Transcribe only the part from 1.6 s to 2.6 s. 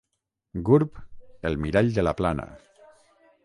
mirall de la Plana.